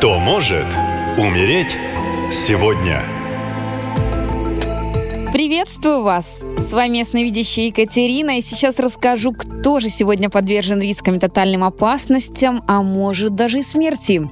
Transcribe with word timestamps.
Кто 0.00 0.18
может 0.18 0.64
умереть 1.18 1.76
сегодня? 2.32 3.02
Приветствую 5.30 6.02
вас! 6.02 6.40
С 6.58 6.72
вами 6.72 6.96
ясновидящая 6.96 7.66
Екатерина, 7.66 8.38
и 8.38 8.40
сейчас 8.40 8.78
расскажу, 8.78 9.32
кто 9.32 9.78
же 9.78 9.90
сегодня 9.90 10.30
подвержен 10.30 10.80
рискам 10.80 11.16
и 11.16 11.18
тотальным 11.18 11.64
опасностям, 11.64 12.64
а 12.66 12.82
может 12.82 13.34
даже 13.34 13.58
и 13.58 13.62
смерти. 13.62 14.26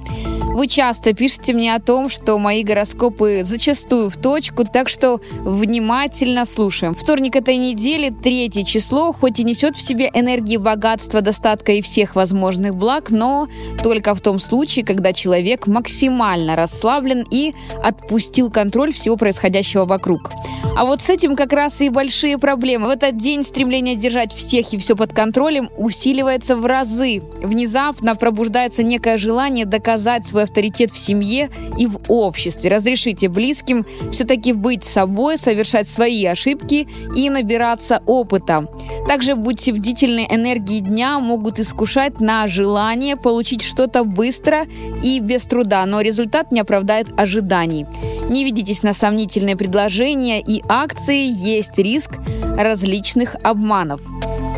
Вы 0.51 0.67
часто 0.67 1.13
пишете 1.13 1.53
мне 1.53 1.73
о 1.73 1.79
том, 1.79 2.09
что 2.09 2.37
мои 2.37 2.63
гороскопы 2.63 3.43
зачастую 3.43 4.09
в 4.09 4.17
точку, 4.17 4.65
так 4.65 4.89
что 4.89 5.21
внимательно 5.39 6.43
слушаем. 6.43 6.93
Вторник 6.95 7.35
этой 7.35 7.55
недели, 7.55 8.09
третье 8.09 8.63
число, 8.63 9.13
хоть 9.13 9.39
и 9.39 9.43
несет 9.43 9.77
в 9.77 9.81
себе 9.81 10.09
энергии 10.13 10.57
богатства, 10.57 11.21
достатка 11.21 11.73
и 11.73 11.81
всех 11.81 12.15
возможных 12.15 12.75
благ, 12.75 13.09
но 13.09 13.47
только 13.83 14.13
в 14.15 14.21
том 14.21 14.39
случае, 14.39 14.83
когда 14.83 15.13
человек 15.13 15.67
максимально 15.67 16.55
расслаблен 16.55 17.25
и 17.29 17.53
отпустил 17.81 18.51
контроль 18.51 18.91
всего 18.91 19.15
происходящего 19.15 19.85
вокруг. 19.85 20.31
А 20.79 20.85
вот 20.85 21.01
с 21.01 21.09
этим 21.09 21.35
как 21.35 21.51
раз 21.51 21.81
и 21.81 21.89
большие 21.89 22.37
проблемы. 22.37 22.87
В 22.87 22.91
этот 22.91 23.17
день 23.17 23.43
стремление 23.43 23.97
держать 23.97 24.33
всех 24.33 24.71
и 24.71 24.77
все 24.77 24.95
под 24.95 25.11
контролем 25.11 25.69
усиливается 25.75 26.55
в 26.55 26.65
разы. 26.65 27.21
Внезапно 27.41 28.15
пробуждается 28.15 28.81
некое 28.81 29.17
желание 29.17 29.65
доказать 29.65 30.25
свой 30.25 30.43
авторитет 30.43 30.91
в 30.91 30.97
семье 30.97 31.49
и 31.77 31.85
в 31.85 31.99
обществе. 32.07 32.69
Разрешите 32.69 33.27
близким 33.27 33.85
все-таки 34.13 34.53
быть 34.53 34.85
собой, 34.85 35.37
совершать 35.37 35.89
свои 35.89 36.23
ошибки 36.23 36.87
и 37.13 37.29
набираться 37.29 38.01
опыта. 38.05 38.69
Также 39.09 39.33
будьте 39.33 39.73
бдительны, 39.73 40.27
энергии 40.29 40.81
дня 40.81 41.17
могут 41.17 41.59
искушать 41.59 42.21
на 42.21 42.45
желание 42.45 43.15
получить 43.15 43.63
что-то 43.63 44.03
быстро 44.03 44.67
и 45.01 45.19
без 45.19 45.45
труда, 45.45 45.83
но 45.87 46.01
результат 46.01 46.51
не 46.51 46.59
оправдает 46.59 47.07
ожиданий. 47.17 47.87
Не 48.29 48.45
ведитесь 48.45 48.83
на 48.83 48.93
сомнительные 48.93 49.57
предложения 49.57 50.39
и 50.39 50.61
акции, 50.69 51.25
есть 51.25 51.79
риск 51.79 52.19
различных 52.55 53.35
обманов. 53.41 53.99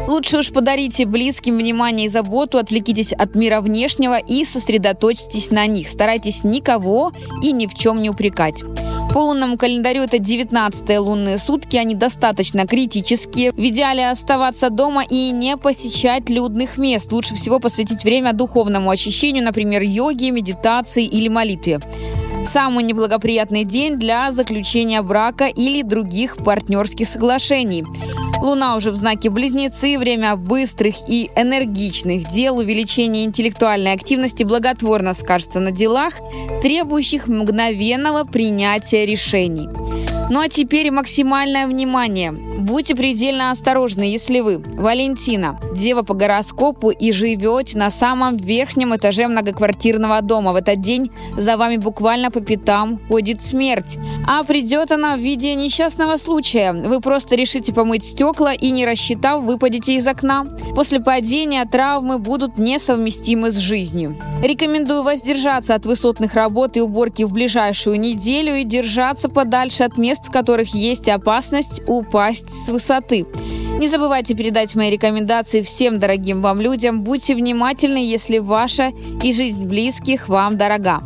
Лучше 0.05 0.39
уж 0.39 0.51
подарите 0.51 1.05
близким 1.05 1.57
внимание 1.57 2.07
и 2.07 2.09
заботу, 2.09 2.57
отвлекитесь 2.57 3.13
от 3.13 3.35
мира 3.35 3.61
внешнего 3.61 4.19
и 4.19 4.43
сосредоточьтесь 4.43 5.51
на 5.51 5.65
них. 5.65 5.87
Старайтесь 5.87 6.43
никого 6.43 7.13
и 7.41 7.53
ни 7.53 7.67
в 7.67 7.73
чем 7.73 8.01
не 8.01 8.09
упрекать. 8.09 8.65
По 9.13 9.19
лунному 9.19 9.57
календарю 9.57 10.03
это 10.03 10.19
19 10.19 10.97
лунные 10.99 11.37
сутки, 11.37 11.75
они 11.75 11.95
достаточно 11.95 12.65
критические. 12.65 13.51
В 13.51 13.59
идеале 13.59 14.09
оставаться 14.09 14.69
дома 14.69 15.03
и 15.03 15.31
не 15.31 15.57
посещать 15.57 16.29
людных 16.29 16.77
мест. 16.77 17.11
Лучше 17.11 17.35
всего 17.35 17.59
посвятить 17.59 18.05
время 18.05 18.31
духовному 18.31 18.89
очищению, 18.89 19.43
например, 19.43 19.81
йоге, 19.81 20.31
медитации 20.31 21.05
или 21.05 21.27
молитве. 21.27 21.81
Самый 22.47 22.85
неблагоприятный 22.85 23.65
день 23.65 23.97
для 23.97 24.31
заключения 24.31 25.01
брака 25.01 25.47
или 25.47 25.81
других 25.81 26.37
партнерских 26.37 27.09
соглашений. 27.09 27.85
Луна 28.41 28.75
уже 28.75 28.91
в 28.91 28.95
знаке 28.95 29.29
Близнецы, 29.29 29.99
время 29.99 30.35
быстрых 30.35 30.95
и 31.07 31.29
энергичных 31.35 32.29
дел, 32.29 32.57
увеличение 32.57 33.23
интеллектуальной 33.23 33.93
активности 33.93 34.43
благотворно 34.43 35.13
скажется 35.13 35.59
на 35.59 35.71
делах, 35.71 36.15
требующих 36.61 37.27
мгновенного 37.27 38.23
принятия 38.23 39.05
решений. 39.05 39.69
Ну 40.29 40.39
а 40.39 40.47
теперь 40.47 40.91
максимальное 40.91 41.67
внимание. 41.67 42.31
Будьте 42.31 42.95
предельно 42.95 43.51
осторожны, 43.51 44.03
если 44.03 44.39
вы, 44.39 44.59
Валентина, 44.59 45.59
дева 45.75 46.03
по 46.03 46.13
гороскопу 46.13 46.91
и 46.91 47.11
живете 47.11 47.77
на 47.77 47.89
самом 47.89 48.35
верхнем 48.35 48.95
этаже 48.95 49.27
многоквартирного 49.27 50.21
дома. 50.21 50.51
В 50.51 50.55
этот 50.55 50.79
день 50.79 51.11
за 51.37 51.57
вами 51.57 51.77
буквально 51.77 52.31
по 52.31 52.39
пятам 52.39 52.99
ходит 53.09 53.41
смерть. 53.41 53.97
А 54.27 54.43
придет 54.43 54.91
она 54.91 55.15
в 55.15 55.19
виде 55.19 55.55
несчастного 55.55 56.17
случая. 56.17 56.73
Вы 56.73 57.01
просто 57.01 57.35
решите 57.35 57.73
помыть 57.73 58.03
стекла 58.03 58.53
и, 58.53 58.69
не 58.69 58.85
рассчитав, 58.85 59.43
выпадете 59.43 59.95
из 59.95 60.07
окна. 60.07 60.45
После 60.75 60.99
падения 60.99 61.65
травмы 61.65 62.19
будут 62.19 62.57
несовместимы 62.57 63.51
с 63.51 63.57
жизнью. 63.57 64.17
Рекомендую 64.43 65.03
воздержаться 65.03 65.75
от 65.75 65.85
высотных 65.85 66.35
работ 66.35 66.77
и 66.77 66.81
уборки 66.81 67.23
в 67.23 67.31
ближайшую 67.31 67.99
неделю 67.99 68.55
и 68.55 68.63
держаться 68.63 69.29
подальше 69.29 69.83
от 69.83 69.97
мест, 70.11 70.27
в 70.27 70.31
которых 70.31 70.75
есть 70.75 71.07
опасность 71.07 71.81
упасть 71.87 72.49
с 72.49 72.67
высоты. 72.67 73.25
Не 73.79 73.87
забывайте 73.87 74.35
передать 74.35 74.75
мои 74.75 74.91
рекомендации 74.91 75.61
всем 75.61 75.99
дорогим 75.99 76.41
вам 76.41 76.59
людям. 76.59 77.01
Будьте 77.01 77.33
внимательны, 77.33 77.97
если 77.97 78.39
ваша 78.39 78.91
и 79.23 79.31
жизнь 79.31 79.65
близких 79.65 80.27
вам 80.27 80.57
дорога. 80.57 81.01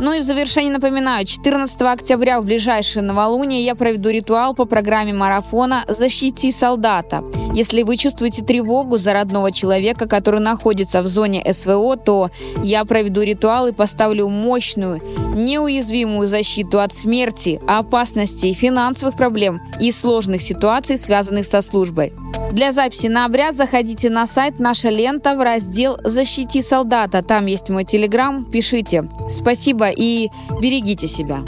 Ну 0.00 0.12
и 0.12 0.20
в 0.20 0.22
завершение 0.22 0.72
напоминаю, 0.72 1.26
14 1.26 1.82
октября 1.82 2.40
в 2.40 2.44
ближайшее 2.44 3.02
новолуние 3.02 3.64
я 3.64 3.74
проведу 3.74 4.10
ритуал 4.10 4.54
по 4.54 4.64
программе 4.64 5.12
марафона 5.12 5.84
«Защити 5.88 6.52
солдата». 6.52 7.24
Если 7.56 7.84
вы 7.84 7.96
чувствуете 7.96 8.44
тревогу 8.44 8.98
за 8.98 9.14
родного 9.14 9.50
человека, 9.50 10.06
который 10.06 10.40
находится 10.40 11.00
в 11.00 11.06
зоне 11.06 11.42
СВО, 11.54 11.96
то 11.96 12.30
я 12.62 12.84
проведу 12.84 13.22
ритуал 13.22 13.68
и 13.68 13.72
поставлю 13.72 14.28
мощную, 14.28 15.00
неуязвимую 15.34 16.28
защиту 16.28 16.80
от 16.80 16.92
смерти, 16.92 17.58
опасностей, 17.66 18.52
финансовых 18.52 19.16
проблем 19.16 19.62
и 19.80 19.90
сложных 19.90 20.42
ситуаций, 20.42 20.98
связанных 20.98 21.46
со 21.46 21.62
службой. 21.62 22.12
Для 22.52 22.72
записи 22.72 23.06
на 23.06 23.24
обряд 23.24 23.56
заходите 23.56 24.10
на 24.10 24.26
сайт 24.26 24.60
«Наша 24.60 24.90
лента» 24.90 25.34
в 25.34 25.40
раздел 25.40 25.96
«Защити 26.04 26.60
солдата». 26.60 27.22
Там 27.22 27.46
есть 27.46 27.70
мой 27.70 27.84
телеграм. 27.84 28.44
Пишите. 28.44 29.08
Спасибо 29.30 29.88
и 29.88 30.28
берегите 30.60 31.06
себя. 31.08 31.42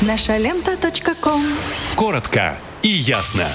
Наша 0.00 0.36
лента. 0.36 0.76
Коротко 1.96 2.56
и 2.82 2.88
ясно. 2.88 3.48